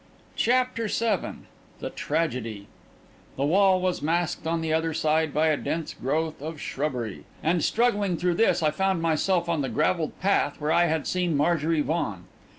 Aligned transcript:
CHAPTER 0.35 0.87
VII 0.87 1.45
THE 1.79 1.91
TRAGEDY 1.91 2.65
The 3.37 3.45
wall 3.45 3.79
was 3.79 4.01
masked 4.01 4.47
on 4.47 4.61
the 4.61 4.73
other 4.73 4.95
side 4.95 5.31
by 5.31 5.49
a 5.49 5.57
dense 5.57 5.93
growth 5.93 6.41
of 6.41 6.59
shrubbery, 6.59 7.25
and 7.43 7.63
struggling 7.63 8.17
through 8.17 8.33
this, 8.33 8.63
I 8.63 8.71
found 8.71 9.03
myself 9.03 9.47
on 9.47 9.61
the 9.61 9.69
gravelled 9.69 10.19
path 10.19 10.59
where 10.59 10.71
I 10.71 10.85
had 10.85 11.05
seen 11.05 11.37
Marjorie 11.37 11.81
Vaughan. 11.81 12.25